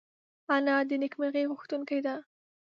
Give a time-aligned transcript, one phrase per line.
[0.55, 2.15] انا د نېکمرغۍ غوښتونکې ده